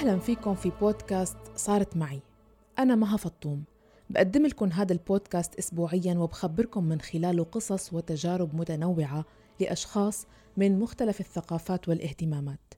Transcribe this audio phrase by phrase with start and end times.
[0.00, 2.20] أهلا فيكم في بودكاست صارت معي.
[2.78, 3.64] أنا مها فطوم.
[4.10, 9.24] بقدم لكم هذا البودكاست أسبوعيا وبخبركم من خلاله قصص وتجارب متنوعة
[9.60, 10.26] لأشخاص
[10.56, 12.74] من مختلف الثقافات والاهتمامات.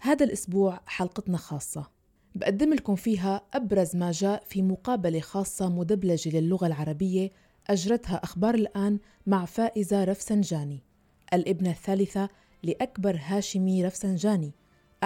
[0.00, 1.90] هذا الأسبوع حلقتنا خاصة.
[2.34, 7.32] بقدم لكم فيها أبرز ما جاء في مقابلة خاصة مدبلجة للغة العربية
[7.66, 10.82] أجرتها أخبار الآن مع فائزة رفسنجاني
[11.34, 12.28] الابنة الثالثة
[12.62, 14.52] لأكبر هاشمي رفسنجاني.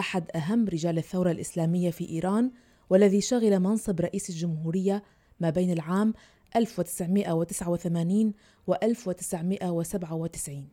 [0.00, 2.50] أحد أهم رجال الثورة الإسلامية في إيران
[2.90, 5.02] والذي شغل منصب رئيس الجمهورية
[5.40, 6.14] ما بين العام
[6.56, 8.32] 1989
[8.66, 10.68] و 1997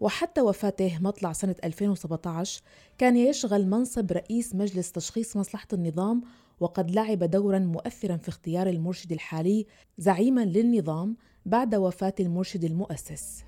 [0.00, 2.62] وحتى وفاته مطلع سنة 2017
[2.98, 6.22] كان يشغل منصب رئيس مجلس تشخيص مصلحة النظام
[6.60, 9.66] وقد لعب دورا مؤثرا في اختيار المرشد الحالي
[9.98, 11.16] زعيما للنظام
[11.46, 13.44] بعد وفاة المرشد المؤسس.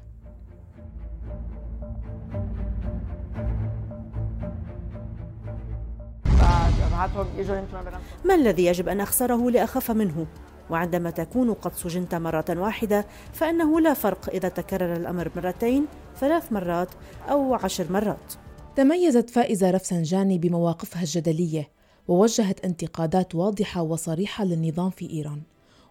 [8.25, 10.27] ما الذي يجب أن أخسره لأخف منه؟
[10.71, 15.87] وعندما تكون قد سجنت مرة واحدة فإنه لا فرق إذا تكرر الأمر مرتين
[16.21, 16.89] ثلاث مرات
[17.31, 18.35] أو عشر مرات.
[18.77, 21.69] تميزت فائزة رفسنجاني بمواقفها الجدلية
[22.09, 25.43] ووجهت انتقادات واضحة وصريحة للنظام في إيران.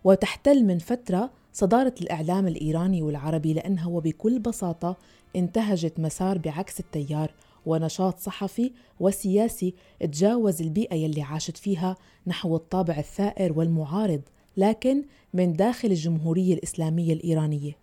[0.03, 4.97] وتحتل من فترة صدارة الإعلام الإيراني والعربي لأنها وبكل بساطة
[5.35, 7.31] انتهجت مسار بعكس التيار
[7.65, 11.95] ونشاط صحفي وسياسي تجاوز البيئة يلي عاشت فيها
[12.27, 14.21] نحو الطابع الثائر والمعارض
[14.57, 17.77] لكن من داخل الجمهورية الإسلامية الإيرانية.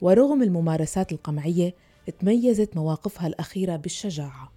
[0.00, 1.74] ورغم الممارسات القمعية
[2.20, 4.52] تميزت مواقفها الأخيرة بالشجاعة.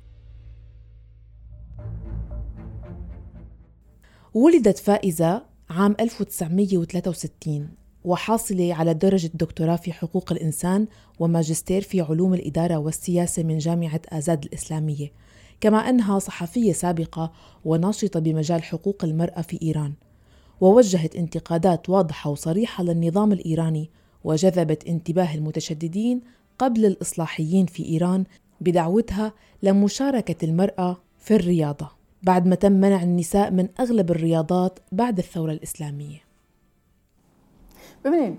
[4.34, 10.88] ولدت فائزة عام 1963 وحاصلة على درجة دكتوراه في حقوق الإنسان
[11.20, 15.12] وماجستير في علوم الإدارة والسياسة من جامعة آزاد الإسلامية
[15.62, 17.32] كما أنها صحفية سابقة
[17.66, 19.94] وناشطة بمجال حقوق المرأة في إيران.
[20.62, 23.90] ووجهت انتقادات واضحة وصريحة للنظام الإيراني
[24.24, 26.22] وجذبت انتباه المتشددين
[26.60, 28.24] قبل الإصلاحيين في إيران
[28.62, 31.90] بدعوتها لمشاركة المرأة في الرياضة
[32.24, 36.23] بعد ما تم منع النساء من أغلب الرياضات بعد الثورة الإسلامية.
[38.04, 38.38] ببینید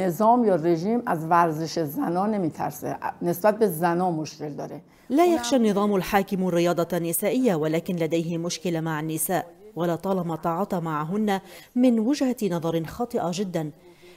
[0.00, 2.96] نظام یا رژیم از ورزش زنان نمیترسه.
[3.22, 4.80] نسبت به زنان مشکل داره.
[5.10, 9.46] لا يخشى النظام الحاكم الرياضة النسائية ولكن لديه مشكلة مع النساء
[9.76, 11.40] ولطالما تعاطى معهن
[11.76, 13.70] من وجهة نظر خاطئة جدا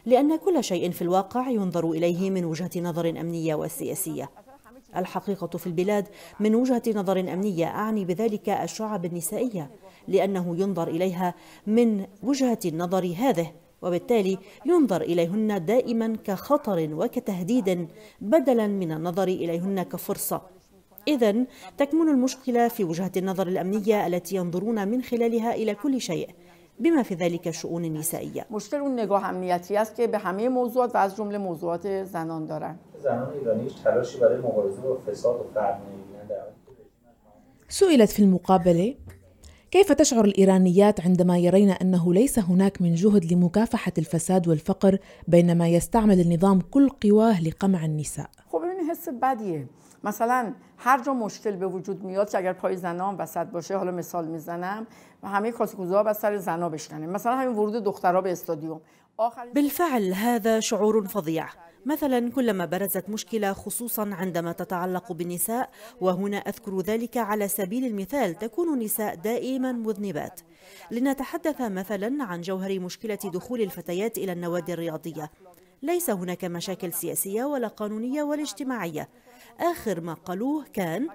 [0.06, 4.30] لأن كل شيء في الواقع ينظر إليه من وجهة نظر أمنية وسياسية.
[4.96, 6.08] الحقيقة في البلاد
[6.40, 9.70] من وجهة نظر أمنية أعني بذلك الشؤون النسائية
[10.08, 11.34] لأنه ينظر إليها
[11.68, 13.52] من وجهة النظر هذه.
[13.82, 17.88] وبالتالي ينظر إليهن دائما كخطر وكتهديد
[18.22, 20.42] بدلا من النظر إليهن كفرصة.
[21.08, 21.46] إذا
[21.78, 26.30] تكمن المشكلة في وجهة النظر الأمنية التي ينظرون من خلالها إلى كل شيء
[26.80, 30.98] بما في ذلك الشؤون النسائية مشکل اون نگاه امنیتی است که به همه موضوعات و
[30.98, 32.76] از جمله موضوعات زنان دارن.
[33.04, 35.60] زنان ایرانی تلاشی برای مبارزه با فساد و
[37.68, 38.96] سئلت في المقابلة
[39.72, 46.20] كيف تشعر الإيرانيات عندما يرين أنه ليس هناك من جهد لمكافحة الفساد والفقر بينما يستعمل
[46.20, 49.68] النظام كل قواه لقمع النساء؟ خب این حس بدیه.
[50.04, 54.28] مثلا هر جا مشکل به وجود میاد که اگر پای زنان وسط باشه حالا مثال
[54.28, 54.88] میزنم
[55.24, 58.82] و همه کاسکوزا بس سر زنا بشکنه مثلا همین ورود دخترها به استادیوم.
[59.56, 61.46] بالفعل هذا شعور فظيع
[61.86, 65.70] مثلا كلما برزت مشكلة خصوصا عندما تتعلق بالنساء
[66.02, 70.42] وهنا أذكر ذلك على سبيل المثال تكون النساء دائما مذنبات.
[70.92, 75.32] لنتحدث مثلا عن جوهر مشكلة دخول الفتيات إلى النوادي الرياضية.
[75.84, 79.10] ليس هناك مشاكل سياسية ولا قانونية ولا اجتماعية.
[79.62, 81.08] آخر ما قالوه كان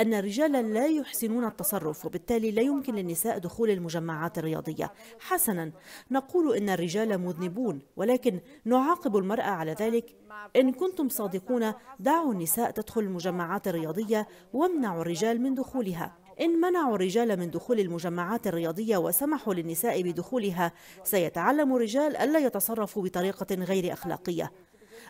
[0.00, 4.92] أن الرجال لا يحسنون التصرف وبالتالي لا يمكن للنساء دخول المجمعات الرياضية.
[5.20, 5.72] حسنا
[6.10, 10.16] نقول إن الرجال مذنبون ولكن نعاقب المرأة على ذلك.
[10.56, 16.16] إن كنتم صادقون دعوا النساء تدخل المجمعات الرياضية وامنعوا الرجال من دخولها.
[16.40, 20.72] إن منعوا الرجال من دخول المجمعات الرياضية وسمحوا للنساء بدخولها
[21.04, 24.52] سيتعلم الرجال ألا يتصرفوا بطريقة غير أخلاقية.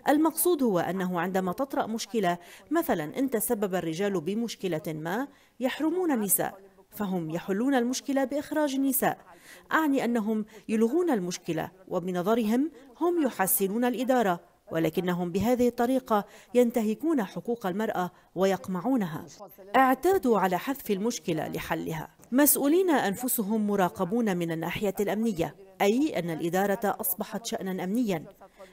[0.08, 2.38] المقصود هو أنه عندما تطرأ مشكلة
[2.70, 5.28] مثلا إن تسبب الرجال بمشكلة ما
[5.60, 6.58] يحرمون النساء
[6.90, 9.18] فهم يحلون المشكلة بإخراج النساء.
[9.72, 12.70] أعني أنهم يلغون المشكلة وبنظرهم
[13.00, 14.51] هم يحسنون الإدارة.
[14.70, 16.24] ولكنهم بهذه الطريقة
[16.54, 19.26] ينتهكون حقوق المرأة ويقمعونها.
[19.76, 22.08] اعتادوا على حذف المشكلة لحلها.
[22.32, 28.24] مسؤولين أنفسهم مراقبون من الناحية الأمنية أي أن الإدارة أصبحت شأنا أمنيا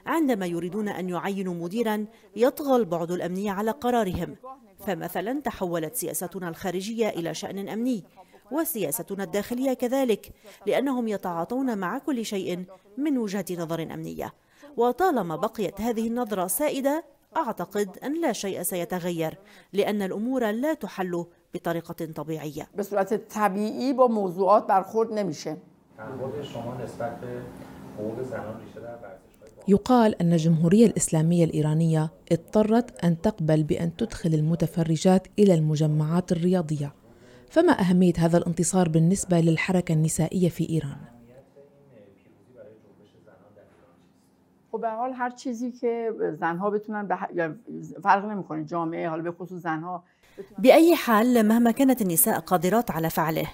[0.06, 4.36] عندما يريدون أن يعينوا مديرا يطغى البعد الأمني على قرارهم.
[4.86, 8.04] فمثلا تحولت سياستنا الخارجية إلى شأن أمني
[8.52, 10.32] وسياستنا الداخلية كذلك
[10.66, 12.64] لأنهم يتعاطون مع كل شيء
[12.98, 14.32] من وجهة نظر أمنية.
[14.80, 17.04] وطالما بقيت هذه النظرة سائدة
[17.36, 19.38] أعتقد أن لا شيء سيتغير
[19.72, 21.24] لأن الأمور لا تحل
[21.54, 22.68] بطريقة طبيعية.
[22.76, 25.56] به صورت طبیعی با موضوعات برخورد نمیشه.
[29.68, 36.94] يقال أن الجمهورية الإسلامية الإيرانية اضطرت أن تقبل بأن تدخل المتفرجات إلى المجمعات الرياضية
[37.50, 41.19] فما أهمية هذا الانتصار بالنسبة للحركة النسائية في إيران؟
[44.72, 47.54] خب به حال هر چیزی که زنها بتونن به ح- یا
[48.02, 50.02] فرق نمیکنه جامعه حالا به خصوص زنها
[50.58, 53.46] بأي حال مهما كانت النساء قادرات على فعله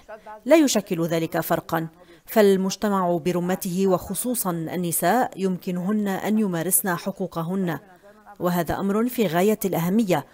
[0.45, 1.87] لا يشكل ذلك فرقا.
[2.25, 7.79] فالمجتمع برمته وخصوصا النساء يمكنهن أن يمارسن حقوقهن
[8.39, 10.25] وهذا أمر في غاية الأهمية.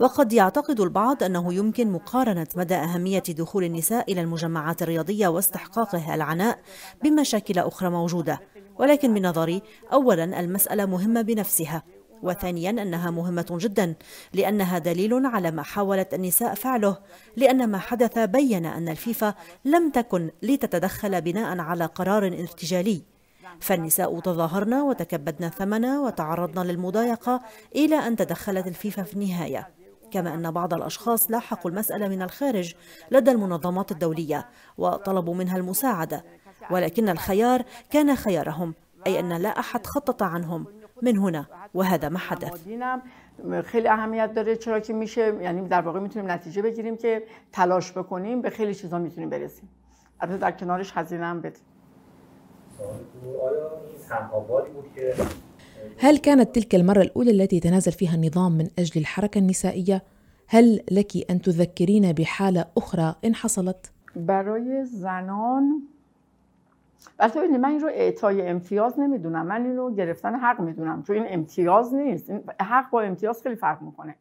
[0.00, 6.58] وقد يعتقد البعض أنه يمكن مقارنة مدى أهمية دخول النساء إلى المجمعات الرياضية واستحقاقها العناء
[7.04, 8.40] بمشاكل أخرى موجودة.
[8.80, 9.62] ولكن بنظري
[9.92, 11.82] أولا المسألة مهمة بنفسها
[12.22, 13.94] وثانيا أنها مهمة جدا
[14.32, 16.98] لأنها دليل على ما حاولت النساء فعله
[17.36, 19.34] لأن ما حدث بين أن الفيفا
[19.64, 23.02] لم تكن لتتدخل بناء على قرار ارتجالي.
[23.60, 27.40] فالنساء تظاهرن وتكبدن الثمن وتعرضن للمضايقة
[27.76, 29.68] إلى أن تدخلت الفيفا في النهاية.
[30.10, 32.74] كما أن بعض الأشخاص لاحقوا المسألة من الخارج
[33.10, 34.48] لدى المنظمات الدولية
[34.78, 36.24] وطلبوا منها المساعدة
[36.70, 38.74] ولكن الخيار كان خيارهم
[39.06, 40.66] أي أن لا أحد خطط عنهم
[41.02, 42.50] من هنا وهذا ما حدث
[43.64, 47.22] خیلی اهمیت داره چرا که میشه یعنی در واقع میتونیم نتیجه بگیریم که
[47.52, 49.68] تلاش بکنیم به خیلی چیزا میتونیم برسیم
[50.20, 51.62] البته در کنارش هزینه هم بدیم
[54.94, 55.14] که
[55.98, 60.02] هل كانت تلك المرة الأولى التي تنازل فيها النظام من أجل الحركة النسائية؟
[60.48, 65.82] هل لك أن تذكرين بحالة أخرى إن حصلت؟ برای زنان
[67.20, 69.46] البته ببینید من این رو اعطای امتیاز نمیدونم.
[69.46, 71.02] من این رو گرفتن حق میدونم.
[71.02, 72.30] چون این امتیاز نیست.
[72.30, 74.14] این حق با امتیاز خیلی فرق میکنه.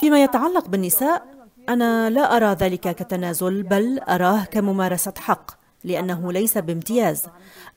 [0.00, 1.22] فيما يتعلق بالنساء
[1.68, 5.50] أنا لا أرى ذلك كتنازل بل أراه كممارسة حق
[5.84, 7.26] لأنه ليس بامتياز.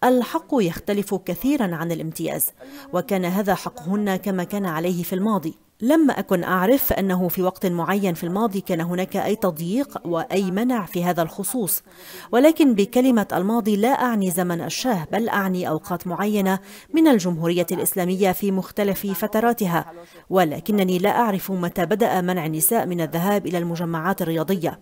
[0.04, 2.52] الحق يختلف كثيرا عن الامتياز
[2.94, 5.54] وكان هذا حقهن كما كان عليه في الماضي.
[5.82, 10.86] لم أكن أعرف أنه في وقت معين في الماضي كان هناك أي تضييق وأي منع
[10.86, 11.84] في هذا الخصوص.
[12.32, 16.60] ولكن بكلمة الماضي لا أعني زمن الشاه بل أعني أوقات معينة
[16.94, 19.92] من الجمهورية الإسلامية في مختلف فتراتها.
[20.30, 24.80] ولكنني لا أعرف متى بدأ منع النساء من الذهاب إلى المجمعات الرياضية.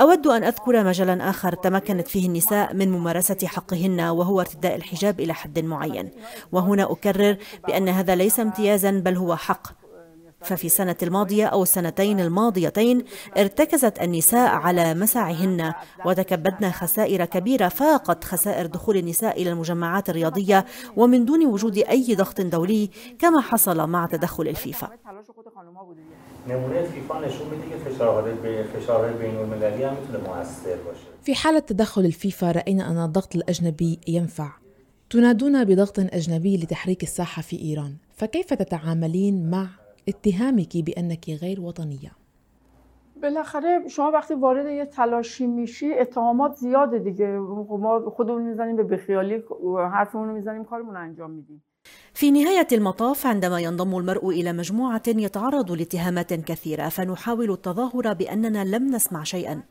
[0.00, 5.34] أود أن أذكر مجالا آخر تمكنت فيه النساء من ممارسة حقهن وهو ارتداء الحجاب إلى
[5.34, 6.10] حد معين.
[6.52, 7.36] وهنا أكرر
[7.68, 9.68] بأن هذا ليس امتيازا بل هو حق.
[10.40, 13.04] ففي السنة الماضية أو السنتين الماضيتين
[13.38, 15.72] ارتكزت النساء على مساعهن
[16.04, 20.66] وتكبدن خسائر كبيرة فاقت خسائر دخول النساء إلى المجمعات الرياضية
[20.96, 24.88] ومن دون وجود أي ضغط دولي كما حصل مع تدخل الفيفا.
[26.48, 31.06] نمونه فیفا نشون میده که فشارهای فشارهای بین المللی هم میتونه موثر باشه.
[31.22, 34.50] في حالة تدخل الفيفا رأينا أن الضغط الأجنبي ينفع.
[35.10, 37.92] تنادون بضغط أجنبي لتحريك الساحة في إيران.
[38.16, 39.66] فكيف تتعاملين مع
[40.08, 42.12] اتهامك بأنك غير وطنية؟
[43.22, 47.26] بالاخره شما وقتی وارد یه تلاشی میشی اتهامات زیاده دیگه.
[47.26, 49.42] ما خودمون میزنیم به بیخیالی
[49.92, 51.62] حرفمون رو میزنیم کارمون انجام میدیم.
[52.14, 58.94] في نهاية المطاف عندما ينضم المرء إلى مجموعة يتعرض لاتهامات كثيرة فنحاول التظاهر بأننا لم
[58.94, 59.62] نسمع شيئا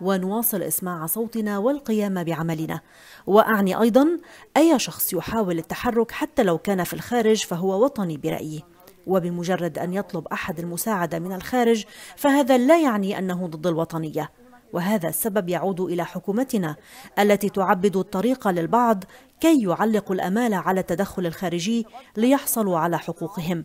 [0.00, 2.80] ونواصل إسماع صوتنا والقيام بعملنا.
[3.26, 4.18] وأعني أيضا
[4.56, 8.62] أي شخص يحاول التحرك حتى لو كان في الخارج فهو وطني برأيي.
[9.06, 11.84] وبمجرد أن يطلب أحد المساعدة من الخارج
[12.16, 14.30] فهذا لا يعني أنه ضد الوطنية.
[14.72, 16.76] وهذا السبب يعود إلى حكومتنا
[17.18, 19.04] التي تعبد الطريق للبعض
[19.40, 23.64] كي يعلقوا الأمال على التدخل الخارجي ليحصلوا على حقوقهم.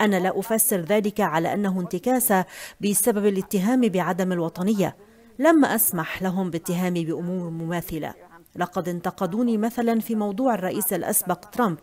[0.00, 2.44] أنا لا أفسر ذلك على أنه انتكاسه
[2.80, 4.96] بسبب الاتهام بعدم الوطنية.
[5.38, 8.14] لم أسمح لهم باتهامي بامور مماثلة.
[8.56, 11.78] لقد انتقدوني مثلا في موضوع الرئيس الأسبق ترامب.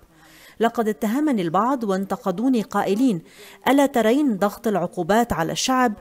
[0.60, 3.22] لقد اتهمني البعض وانتقدوني قائلين
[3.68, 5.94] ألا ترين ضغط العقوبات على الشعب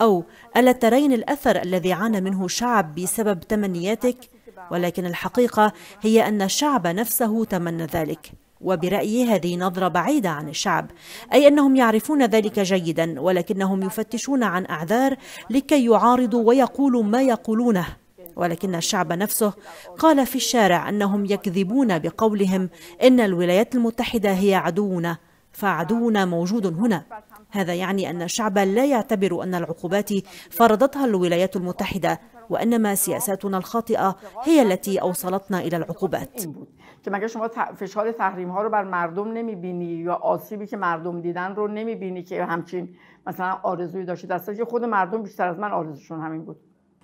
[0.00, 0.24] أو
[0.56, 4.16] ألا ترين الأثر الذي عانى منه الشعب بسبب تمنياتك؟
[4.70, 10.90] ولكن الحقيقة هي أن الشعب نفسه تمنى ذلك وبرأيي هذه نظرة بعيدة عن الشعب
[11.32, 15.16] أي أنهم يعرفون ذلك جيدا ولكنهم يفتشون عن أعذار
[15.50, 17.86] لكي يعارضوا ويقولوا ما يقولونه
[18.36, 19.52] ولكن الشعب نفسه
[19.98, 22.70] قال في الشارع أنهم يكذبون بقولهم
[23.02, 25.16] إن الولايات المتحدة هي عدونا
[25.52, 27.02] فعدونا موجود هنا
[27.52, 30.10] هذا يعني أن الشعب لا يعتبر أن العقوبات
[30.50, 36.48] فرضتها الولايات المتحدة وإنما سیاستنا الخاطئة هي التي أوصلتنا إلى العقوبات.
[37.02, 41.54] که مگه شما فشار تحریم ها رو بر مردم نمی‌بینی یا آسیبی که مردم دیدن
[41.54, 42.88] رو نمی‌بینی که همچین
[43.26, 46.56] مثلا آرزویی داشتی؟ درسته که خود مردم بیشتر از من آرزوشون همین بود.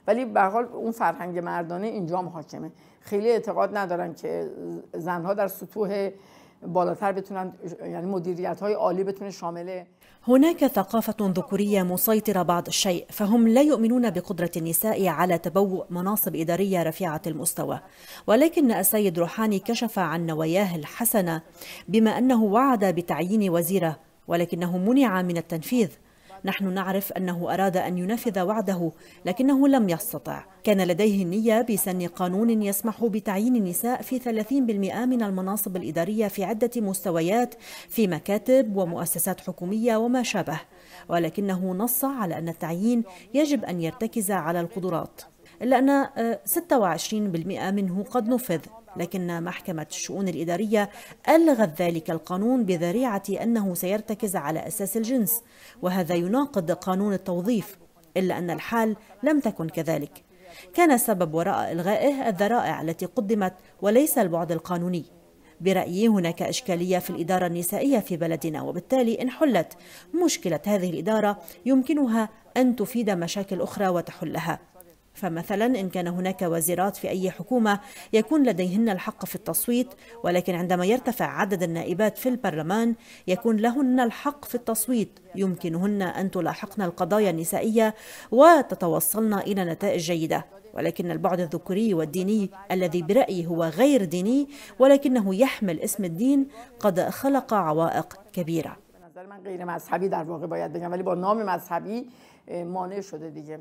[0.07, 2.73] ولی به حال اون فرهنگ مردانه اینجام حاکمه.
[3.01, 4.51] خیلی اعتقاد ندارن که
[4.95, 6.11] زنها در سطوح
[6.67, 9.85] بالاتر بتونن یعنی مدیریت های عالی بتونه شامل
[10.29, 16.83] هناك ثقافة ذكورية مسيطرة بعض الشيء فهم لا يؤمنون بقدرة النساء على تبوء مناصب إدارية
[16.83, 17.81] رفيعة المستوى.
[18.27, 21.43] ولكن السيد روحاني كشف عن نواياه الحسنة
[21.89, 23.97] بما أنه وعد بتعيين وزيرة
[24.29, 25.89] ولكنه منع من التنفيذ.
[26.45, 28.93] نحن نعرف أنه أراد أن ينفذ وعده
[29.25, 30.45] لكنه لم يستطع.
[30.65, 34.53] كان لديه النية بسن قانون يسمح بتعيين النساء في 30%
[35.07, 37.55] من المناصب الإدارية في عدة مستويات
[37.89, 40.61] في مكاتب ومؤسسات حكومية وما شابه
[41.09, 43.05] ولكنه نص على أن التعيين
[43.35, 45.21] يجب أن يرتكز على القدرات.
[45.63, 46.09] إلا أن
[46.45, 48.61] 26% منه قد نفذ.
[48.97, 50.91] لكن محكمة الشؤون الإدارية
[51.29, 55.43] ألغت ذلك القانون بذريعة أنه سيرتكز على أساس الجنس
[55.83, 57.79] وهذا يناقض قانون التوظيف
[58.17, 60.25] إلا أن الحال لم تكن كذلك.
[60.75, 65.05] كان السبب وراء إلغائه الذرائع التي قدمت وليس البعد القانوني.
[65.61, 69.73] برأيي هناك إشكالية في الإدارة النسائية في بلدنا وبالتالي إن حلت
[70.25, 74.59] مشكلة هذه الإدارة يمكنها أن تفيد مشاكل أخرى وتحلها.
[75.19, 77.81] فمثلا إن كان هناك وزيرات في أي حكومة
[78.13, 79.89] يكون لديهن الحق في التصويت
[80.25, 82.95] ولكن عندما يرتفع عدد النائبات في البرلمان
[83.27, 85.13] يكون لهن الحق في التصويت.
[85.35, 87.95] يمكنهن أن تلاحقن القضايا النسائية
[88.31, 90.47] وتتوصلن إلى نتائج جيدة.
[90.75, 94.49] ولكن البعد الذكوري والديني الذي برأيي هو غير ديني
[94.79, 96.49] ولكنه يحمل اسم الدين
[96.81, 98.77] قد خلق عوائق كبيرة.
[99.47, 102.07] مذهبی در واقع باید بگم ولی با نام مذهبی
[102.51, 103.61] مانع شده دیگه.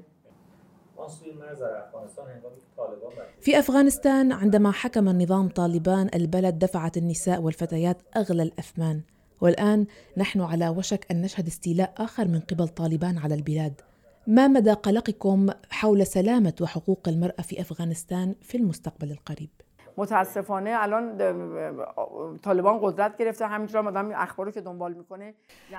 [3.42, 9.02] في أفغانستان عندما حكم النظام طالبان البلد دفعت النساء والفتيات أغلى الأثمان
[9.42, 9.86] والآن
[10.18, 13.82] نحن على وشك أن نشهد استيلاء آخر من قبل طالبان على البلاد
[14.28, 19.50] ما مدى قلقكم حول سلامة وحقوق المرأة في أفغانستان في المستقبل القريب؟
[19.98, 21.18] متاسفانه الان
[22.44, 25.34] طالبان قدرت گرفته همینجوری آدم اخبارو که دنبال میکنه.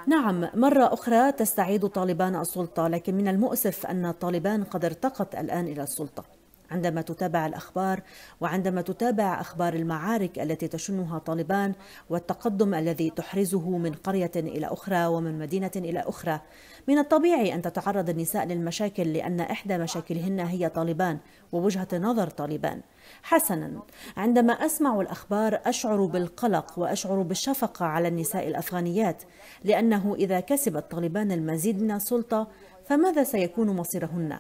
[0.09, 5.83] نعم مرة أخرى تستعيد طالبان السلطة لكن من المؤسف أن طالبان قد ارتقت الآن إلى
[5.83, 6.38] السلطة.
[6.71, 8.01] عندما تتابع الأخبار
[8.41, 11.73] وعندما تتابع أخبار المعارك التي تشنها طالبان
[12.11, 16.41] والتقدم الذي تحرزه من قرية إلى أخرى ومن مدينة إلى أخرى.
[16.89, 21.19] من الطبيعي أن تتعرض النساء للمشاكل لأن إحدى مشاكلهن هي طالبان
[21.53, 22.81] ووجهة نظر طالبان.
[23.23, 23.83] حسنا
[24.17, 29.23] عندما أسمع الأخبار أشعر بالقلق وأشعر بالشفقة على النساء الأفغانيات
[29.65, 32.49] لأنه إذا كسب الطالبان المزيد من السلطة
[32.87, 34.39] فماذا سيكون مصيرهن؟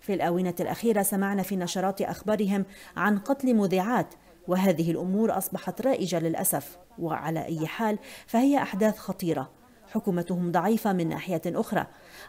[0.00, 2.64] في الآونة الأخيرة سمعنا في نشرات أخبارهم
[2.96, 4.14] عن قتل مذيعات
[4.48, 9.50] وهذه الأمور أصبحت رائجة للأسف وعلى أي حال فهي أحداث خطيرة.
[9.92, 11.86] حكومتهم ضعيفة من ناحية أخرى.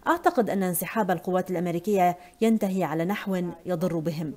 [0.07, 4.33] أعتقد أن انسحاب القوات الأمريكية ينتهي على نحو يضر بهم.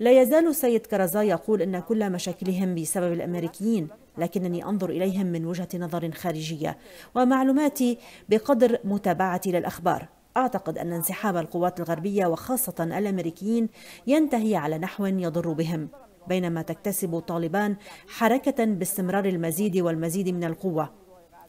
[0.00, 5.68] لا يزال السيد كرزا يقول أن كل مشاكلهم بسبب الأمريكيين لكنني أنظر إليهم من وجهة
[5.74, 6.78] نظر خارجية
[7.14, 10.08] ومعلوماتي بقدر متابعتي للأخبار.
[10.38, 13.68] أعتقد أن انسحاب القوات الغربية وخاصة الأمريكيين
[14.06, 15.88] ينتهي على نحو يضر بهم
[16.28, 17.76] بينما تكتسب طالبان
[18.08, 20.90] حركة باستمرار المزيد والمزيد من القوة.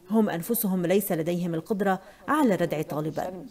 [0.10, 3.46] هم أنفسهم ليس لديهم القدرة على ردع طالبان.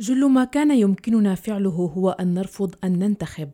[0.00, 3.50] جل ما كان يمكننا فعله هو أن نرفض أن ننتخب.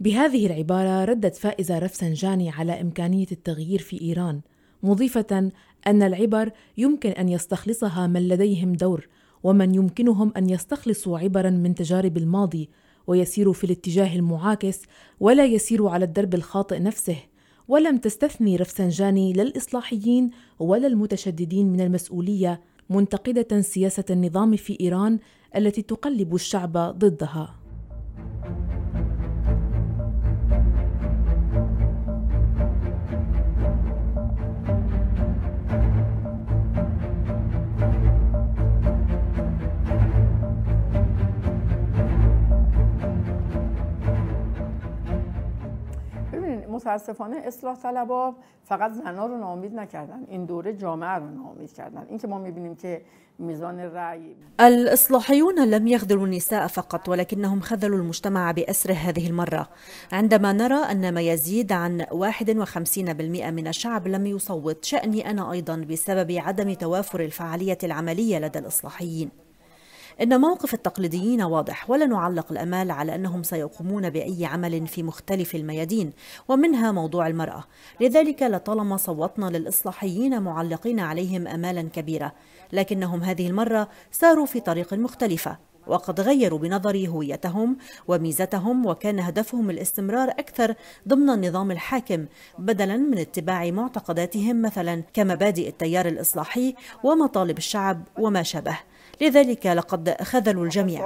[0.00, 4.40] بهذه العبارة ردت فائزة رفسنجاني على إمكانية التغيير في إيران.
[4.82, 5.50] مضيفة
[5.86, 9.08] أن العبر يمكن أن يستخلصها من لديهم دور
[9.42, 12.68] ومن يمكنهم أن يستخلصوا عبرا من تجارب الماضي
[13.06, 14.80] ويسيروا في الاتجاه المعاكس
[15.20, 17.16] ولا يسيروا على الدرب الخاطئ نفسه.
[17.68, 22.60] ولم تستثني رفسنجاني لا الإصلاحيين ولا المتشددين من المسؤولية
[22.90, 25.18] منتقدة سياسة النظام في إيران
[25.56, 27.59] التي تقلب الشعب ضدها.
[46.90, 52.06] متاسفانه اصلاح طلبا فقط زنها رو ناامید نکردن این دوره جامعه رو ناامید کردن.
[52.08, 53.02] اینکه ما میبینیم که
[53.38, 59.68] میزان رأی الإصلاحيون لم يخذلوا النساء فقط ولكنهم خذلوا المجتمع بأسره هذه المرة.
[60.12, 66.32] عندما نرى أن ما يزيد عن 51% من الشعب لم يصوت شأني أنا أيضا بسبب
[66.32, 69.49] عدم توافر الفعالية العملية لدى الإصلاحيين.
[70.22, 76.12] إن موقف التقليديين واضح ولا نعلق الأمال على أنهم سيقومون بأي عمل في مختلف الميادين
[76.48, 77.64] ومنها موضوع المرأة.
[78.00, 82.32] لذلك لطالما صوتنا للإصلاحيين معلقين عليهم أمالا كبيرة
[82.72, 87.76] لكنهم هذه المرة ساروا في طريق مختلفة وقد غيروا بنظري هويتهم
[88.08, 90.74] وميزتهم وكان هدفهم الاستمرار أكثر
[91.08, 92.26] ضمن النظام الحاكم
[92.58, 96.74] بدلا من اتباع معتقداتهم مثلا كمبادئ التيار الإصلاحي
[97.04, 98.78] ومطالب الشعب وما شابه.
[99.20, 101.00] لذلك لقد خذلوا الجميع.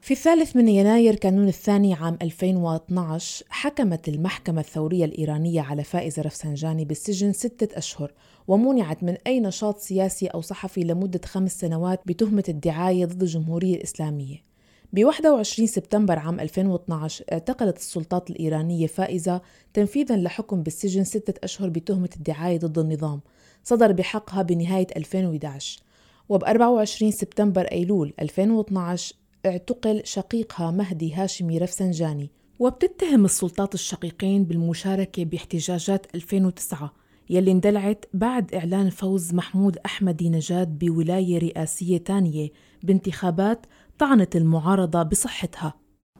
[0.00, 6.84] في الثالث من يناير كانون الثاني عام 2012 حكمت المحكمة الثورية الإيرانية على فائز رفسنجاني
[6.84, 8.12] بالسجن ستة أشهر
[8.48, 14.48] ومنعت من أي نشاط سياسي أو صحفي لمدة خمس سنوات بتهمة الدعاية ضد الجمهورية الإسلامية.
[14.92, 19.40] ب 21 سبتمبر عام 2012 اعتقلت السلطات الإيرانية فائزة
[19.74, 23.20] تنفيذا لحكم بالسجن ستة أشهر بتهمة الدعاية ضد النظام
[23.64, 25.80] صدر بحقها بنهاية 2011
[26.28, 29.14] وب 24 سبتمبر أيلول 2012
[29.46, 32.30] اعتقل شقيقها مهدي هاشمي رفسنجاني.
[32.58, 36.92] وبتتهم السلطات الشقيقين بالمشاركة باحتجاجات 2009
[37.30, 42.50] يلي اندلعت بعد إعلان فوز محمود أحمدي نجاد بولاية رئاسية تانية
[42.82, 43.66] بانتخابات
[43.98, 45.74] طعنت المعارضة بصحتها.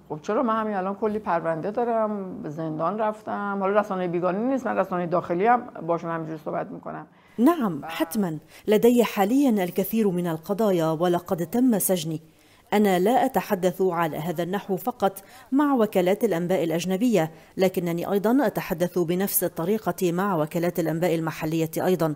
[0.09, 4.66] خب چرا من همین الان کلی پرونده دارم به زندان رفتم حالا رسانه بیگانه نیست
[4.66, 7.07] من رسانه داخلی هم باشون همینجوری صحبت میکنم.
[7.38, 8.38] نعم حتما.
[8.66, 12.21] لدي حاليا الكثير من القضايا ولقد تم سجني.
[12.73, 19.45] أنا لا أتحدث على هذا النحو فقط مع وكالات الأنباء الأجنبية لكنني أيضا أتحدث بنفس
[19.45, 22.14] الطريقة مع وكالات الأنباء المحلية أيضا.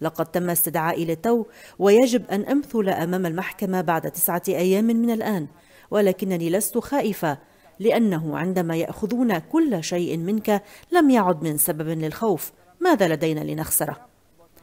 [0.00, 1.44] لقد تم استدعائي للتو
[1.78, 5.46] ويجب أن أمثل أمام المحكمة بعد تسعة أيام من الآن.
[5.90, 7.38] ولكنني لست خائفة
[7.80, 12.52] لأنه عندما يأخذون كل شيء منك لم يعد من سبب للخوف.
[12.80, 14.07] ماذا لدينا لنخسره؟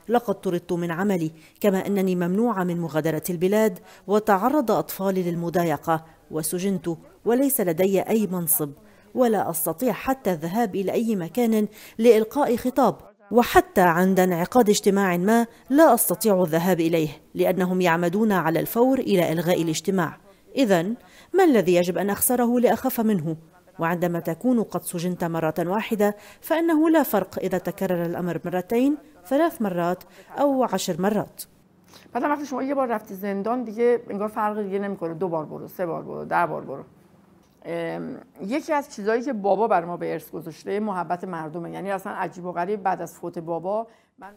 [0.09, 1.31] لقد طردت من عملي
[1.61, 6.89] كما أنني ممنوعة من مغادرة البلاد وتعرض أطفالي للمضايقة وسجنت
[7.25, 8.71] وليس لدي أي منصب
[9.15, 12.95] ولا أستطيع حتى الذهاب إلى أي مكان لإلقاء خطاب.
[13.31, 19.61] وحتى عند انعقاد اجتماع ما لا أستطيع الذهاب إليه لأنهم يعمدون على الفور إلى إلغاء
[19.61, 20.17] الاجتماع.
[20.55, 20.83] اذا
[21.33, 23.37] ما الذي يجب أن أخسره لأخاف منه؟
[23.79, 28.97] وعندما تكون قد سجنت مرة واحدة فإنه لا فرق إذا تكرر الأمر مرتين
[29.29, 30.03] ثلاث مرات
[30.37, 31.47] او عشر مرات.
[32.13, 35.13] بعد وقتی شما یه بار رفتی زندان دیگه انگار فرق دیگه نمی‌کنه.
[35.13, 36.83] دو بار برو سه بار برو ده بار برو.
[38.41, 41.71] یکی از چیزهایی که بابا بر ما به ارث گذاشته محبت مردمه.
[41.71, 43.87] یعنی اصلا عجیب و غریب بعد از فوت بابا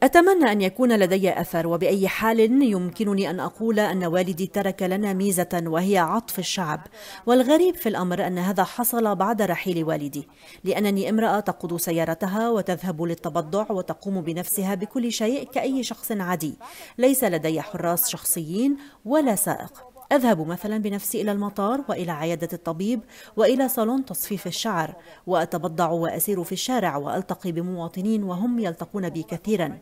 [0.03, 5.63] أتمنى أن يكون لدي أثر وبأي حال يمكنني أن أقول أن والدي ترك لنا ميزة
[5.67, 6.81] وهي عطف الشعب.
[7.27, 10.29] والغريب في الأمر أن هذا حصل بعد رحيل والدي
[10.65, 16.59] لأنني امرأة تقود سيارتها وتذهب للتبضع وتقوم بنفسها بكل شيء كأي شخص عادي.
[16.99, 19.98] ليس لدي حراس شخصيين ولا سائق.
[20.13, 23.01] أذهب مثلا بنفسي إلى المطار وإلى عيادة الطبيب
[23.37, 24.95] وإلى صالون تصفيف الشعر
[25.27, 29.79] وأتبضع وأسير في الشارع وألتقي بمواطنين وهم يلتقون بي كثيرا.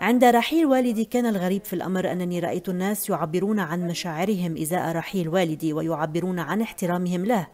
[0.00, 5.28] عند رحيل والدي كان الغريب في الأمر أنني رأيت الناس يعبرون عن مشاعرهم إزاء رحيل
[5.28, 7.46] والدي ويعبرون عن احترامهم له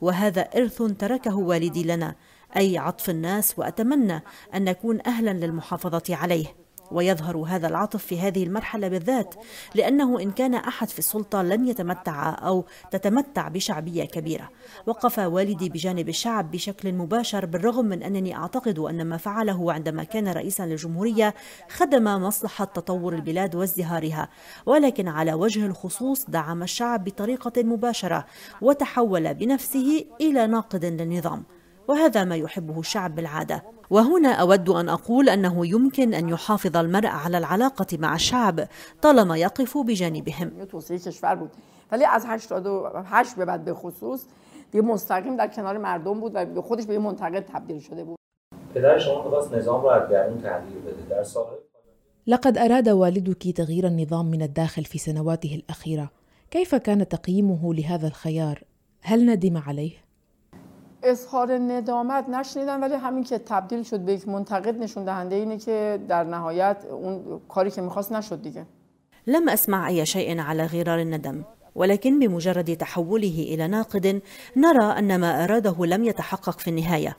[0.00, 2.14] وهذا إرث تركه والدي لنا
[2.56, 4.22] أي عطف الناس وأتمنى
[4.54, 6.65] أن نكون أهلا للمحافظة عليه.
[6.92, 9.34] ويظهر هذا العطف في هذه المرحلة بالذات
[9.74, 14.48] لأنه إن كان أحد في السلطة لن يتمتع أو تتمتع بشعبية كبيرة.
[14.86, 20.28] وقف والدي بجانب الشعب بشكل مباشر بالرغم من أنني أعتقد أن ما فعله عندما كان
[20.28, 21.34] رئيسا للجمهورية
[21.68, 24.28] خدم مصلحة تطور البلاد وازدهارها.
[24.66, 28.26] ولكن على وجه الخصوص دعم الشعب بطريقة مباشرة
[28.62, 31.55] وتحول بنفسه إلى ناقد للنظام.
[31.88, 33.64] وهذا ما يحبه الشعب بالعادة.
[33.90, 38.68] وهنا أود أن أقول أنه يمكن أن يحافظ المرء على العلاقة مع الشعب
[39.02, 40.52] طالما يقف بجانبهم.
[41.92, 44.24] ولی از 88 به بعد به خصوص
[44.72, 48.18] دیگه مستقیم در کنار مردم بود و خودش به یه منتقد تبدیل شده بود.
[48.74, 51.08] پدر شما می‌خواست نظام رو از درون تغییر بده.
[51.10, 51.58] در سالهای
[52.26, 56.10] لقد أراد والدك تغيير النظام من الداخل في سنواته الأخيرة.
[56.50, 58.62] كيف كان تقييمه لهذا الخيار؟
[59.02, 60.05] هل ندم عليه؟
[61.02, 66.00] اظهار ندامت نشنیدم ولی همین که تبدیل شد به یک منتقد نشون دهنده اینه که
[66.08, 68.66] در نهایت اون کاری که میخواست نشد دیگه.
[69.26, 74.22] لم أسمع أي شيء على غرار الندم ولكن بمجرد تحوله إلى ناقد
[74.56, 77.16] نرى أن ما أراده لم يتحقق في النهاية.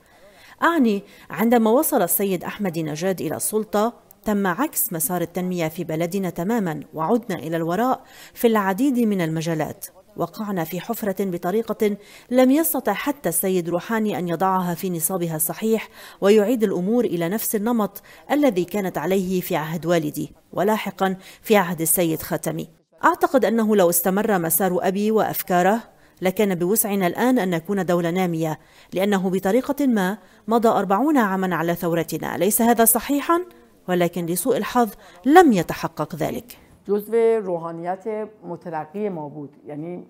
[0.62, 3.92] أعني عندما وصل السيد أحمد نجاد إلى السلطة
[4.24, 8.00] تم عكس مسار التنمية في بلدنا تماما وعدنا إلى الوراء
[8.34, 9.86] في العديد من المجالات.
[10.18, 11.96] وقعنا في حفرة بطريقة
[12.30, 15.88] لم يستطع حتى السيد روحاني أن يضعها في نصابها الصحيح
[16.20, 22.22] ويعيد الأمور إلى نفس النمط الذي كانت عليه في عهد والدي ولاحقا في عهد السيد
[22.22, 22.68] خاتمي
[23.04, 25.82] أعتقد أنه لو استمر مسار أبي وأفكاره
[26.22, 28.58] لكان بوسعنا الآن أن نكون دولة نامية
[28.92, 33.40] لأنه بطريقة ما مضى أربعون عاما على ثورتنا ليس هذا صحيحا؟
[33.88, 34.88] ولكن لسوء الحظ
[35.26, 39.56] لم يتحقق ذلك جزو روحانیت مترقی ما بود.
[39.66, 40.06] یعنی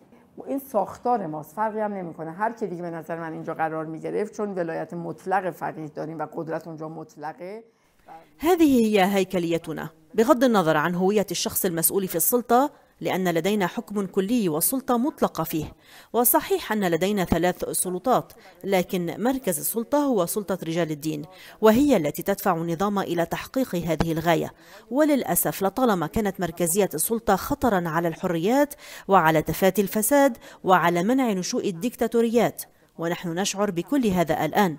[0.47, 1.55] این ساختار ماست.
[1.55, 2.31] فرقی هم نمی‌کنه.
[2.31, 6.27] هر کی دیگه به نظر من اینجا قرار می‌گرفت چون ولایت مطلقه فقیه داریم و
[6.35, 7.65] قدرت اونجا مطلقه.
[8.39, 14.49] هذه هي هيكليتنا بغض النظر عن هوية الشخص المسؤول في السلطة لأن لدينا حكم كلي
[14.49, 15.73] وسلطة مطلقة فيه.
[16.13, 18.33] وصحيح أن لدينا ثلاث سلطات
[18.65, 21.23] لكن مركز السلطة هو سلطة رجال الدين
[21.61, 24.53] وهي التي تدفع النظام إلى تحقيق هذه الغاية.
[24.91, 28.75] وللأسف لطالما كانت مركزية السلطة خطرا على الحريات
[29.09, 32.63] وعلى تفادي الفساد وعلى منع نشوء الديكتاتوريات
[32.99, 34.77] ونحن نشعر بكل هذا الآن.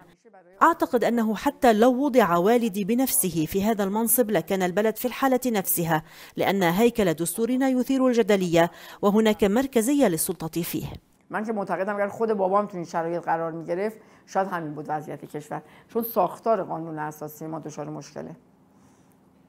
[0.64, 6.04] أعتقد أنه حتى لو وضع والدي بنفسه في هذا المنصب لكان البلد في الحالة نفسها
[6.38, 10.88] لأن هيكل دستورنا يثير الجدلية وهناك مركزية للسلطة فيه.
[11.30, 14.86] من که معتقدم اگر خود بابام تو این شرایط قرار می گرفت شاید همین بود
[14.90, 15.62] وضعیت کشور.
[15.94, 18.36] چون ساختار قانون اساسی ما دچار مشکله.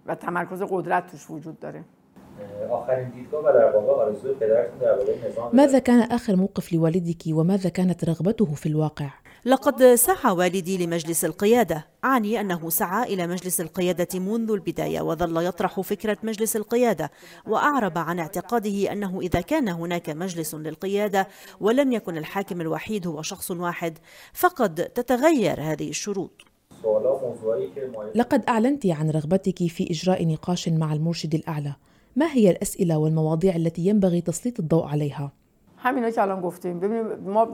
[0.06, 1.84] و تمرکز قدرت توش وجود داره.
[5.52, 9.10] ماذا كان آخر موقف لوالدك وماذا كانت رغبته في الواقع؟
[9.44, 11.86] لقد سعى والدي لمجلس القيادة.
[12.04, 17.10] أعني أنه سعى إلى مجلس القيادة منذ البداية وظل يطرح فكرة مجلس القيادة
[17.46, 21.28] وأعرب عن اعتقاده أنه إذا كان هناك مجلس للقيادة
[21.60, 23.98] ولم يكن الحاكم الوحيد هو شخص واحد
[24.32, 26.42] فقد تتغير هذه الشروط.
[28.14, 31.74] لقد أعلنت عن رغبتك في إجراء نقاش مع المرشد الأعلى.
[32.16, 35.32] ما هي الأسئلة والمواضيع التي ينبغي تسليط الضوء عليها؟
[35.82, 36.80] همینا که الان گفتیم.
[36.80, 37.44] ببینید ما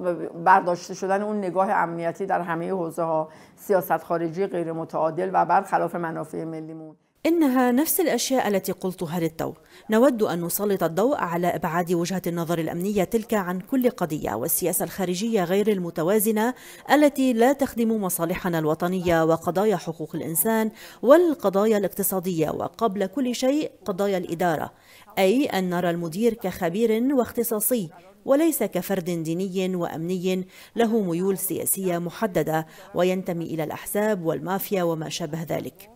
[0.44, 5.94] برداشته شدن اون نگاه امنیتی در همه حوزه ها سیاست خارجی غیر متعادل و برخلاف
[5.94, 6.96] منافع ملیمون.
[7.26, 9.52] إنها نفس الأشياء التي قلتها للتو
[9.90, 15.44] نود أن نسلط الضوء على إبعاد وجهة النظر الأمنية تلك عن كل قضية والسياسة الخارجية
[15.44, 16.54] غير المتوازنة
[16.92, 20.70] التي لا تخدم مصالحنا الوطنية وقضايا حقوق الإنسان
[21.02, 24.70] والقضايا الاقتصادية وقبل كل شيء قضايا الإدارة.
[25.18, 27.90] أي أن نرى المدير كخبير واختصاصي
[28.24, 35.90] وليس كفرد ديني وأمني له ميول سياسية محددة وينتمي إلى الأحزاب والمافيا وما شابه ذلك.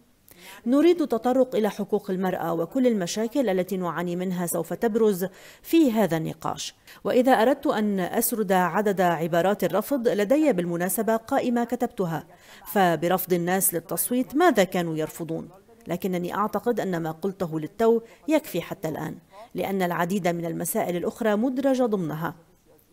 [0.67, 5.27] نريد تطرق إلى حقوق المرأة وكل المشاكل التي نعاني منها سوف تبرز
[5.63, 6.75] في هذا النقاش.
[7.05, 12.27] وإذا أردت أن أسرد عدد عبارات الرفض لدي بالمناسبة قائمة كتبتها.
[12.73, 15.49] فبرفض الناس للتصويت ماذا كانوا يرفضون؟
[15.89, 19.15] لكنني أعتقد أن ما قلته للتو يكفي حتى الآن
[19.55, 22.35] لأن العديد من المسائل الأخرى مدرجة ضمنها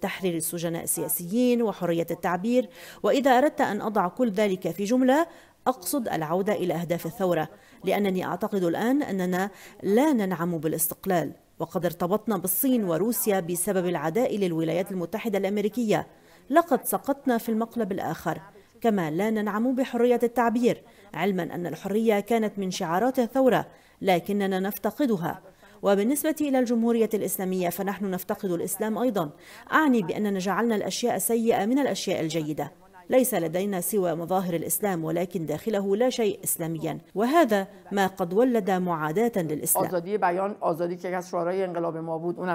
[0.01, 2.69] تحرير السجناء السياسيين وحرية التعبير
[3.03, 5.27] وإذا أردت أن أضع كل ذلك في جملة
[5.67, 7.49] أقصد العودة إلى أهداف الثورة
[7.83, 9.49] لأنني أعتقد الآن أننا
[9.83, 16.07] لا ننعم بالاستقلال وقد ارتبطنا بالصين وروسيا بسبب العداء للولايات المتحدة الأمريكية.
[16.49, 18.41] لقد سقطنا في المقلب الآخر
[18.81, 23.65] كما لا ننعم بحرية التعبير علما أن الحرية كانت من شعارات الثورة
[24.01, 25.41] لكننا نفتقدها.
[25.81, 29.29] وبالنسبة إلى الجمهورية الإسلامية فنحن نفتقد الإسلام أيضا.
[29.73, 32.71] أعني بأننا جعلنا الأشياء السيئة من الأشياء الجيدة.
[33.09, 36.97] ليس لدينا سوى مظاهر الإسلام ولكن داخله لا شيء اسلاميا.
[37.15, 39.31] وهذا ما قد ولد معاداة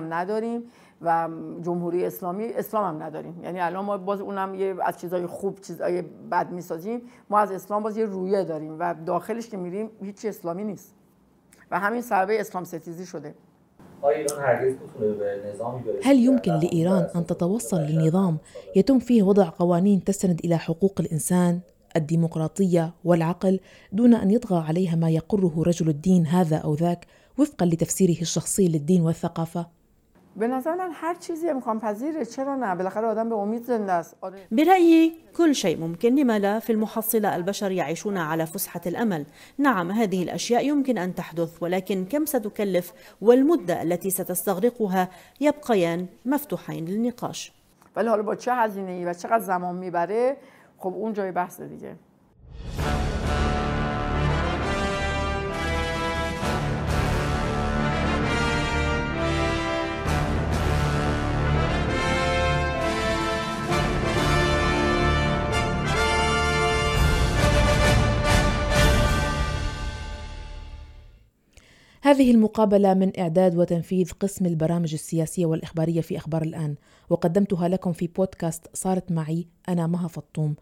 [0.02, 0.64] نداریم.
[1.02, 1.28] و
[1.62, 3.40] جمهوری اسلامی اسلام هم نداریم.
[3.44, 7.02] یعنی الان ما باز اونم یه از چیزای خوب چیزای بد میسازیم.
[7.30, 10.94] ما از اسلام باز یه رویه داریم و داخلش که میریم هیچ اسلامی نیست.
[11.70, 13.34] و همین سبب اسلام ستیزی شده.
[16.02, 18.38] هل يمكن لإيران أن تتوصل لنظام
[18.76, 21.60] يتم فيه وضع قوانين تستند إلى حقوق الإنسان
[21.96, 23.60] الديمقراطية والعقل
[23.92, 27.06] دون أن يطغى عليها ما يقره رجل الدين هذا أو ذاك
[27.38, 29.66] وفقا لتفسيره الشخصي للدين والثقافة؟
[30.36, 32.24] به نظر من هر چیزی امکان پذیره.
[32.24, 34.16] چرا نه؟ بالاخره آدم به امید زنده است.
[34.50, 36.14] برأيي كل شيء ممكن.
[36.14, 39.24] لما لا في المحصلة البشر يعيشون على فسحة الأمل.
[39.58, 42.92] نعم هذه الأشياء يمكن أن تحدث ولكن كم ستكلف؟
[43.22, 45.08] والمدة التي ستستغرقها
[45.40, 47.52] يبقيان مفتوحين للنقاش.
[47.96, 50.36] ولی حالا با چه هزینه ای و چقدر زمان میبره؟
[50.78, 51.96] خب اون جای بحث دیگه.
[72.12, 76.74] هذه المقابلة من إعداد وتنفيذ قسم البرامج السياسية والإخبارية في أخبار الآن
[77.10, 80.56] وقدمتها لكم في بودكاست صارت معي أنا مها فطوم.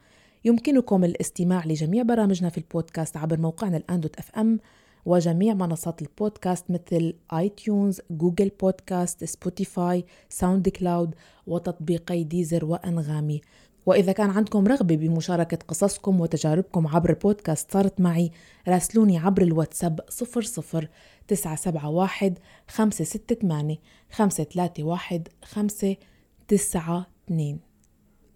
[0.44, 4.59] يمكنكم الاستماع لجميع برامجنا في البودكاست عبر موقعنا الآن dot FM
[5.06, 11.14] وجميع منصات البودكاست مثل iTunes، Google Podcast، Spotify، SoundCloud
[11.46, 13.40] وتطبيقي Deezer وأنغامي.
[13.86, 18.30] وإذا كان عندكم رغبة بمشاركة قصصكم وتجاربكم عبر بودكاست صارت معي
[18.68, 20.88] راسلوني عبر الواتساب 00
[21.28, 22.34] 971
[22.68, 23.76] 568
[24.10, 27.60] 531 592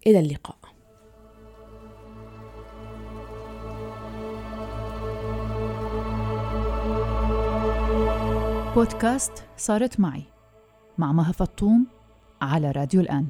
[0.07, 0.57] إلى اللقاء.
[8.75, 10.23] بودكاست صارت معي
[10.97, 11.87] مع مها فطوم
[12.41, 13.27] على راديو الآن.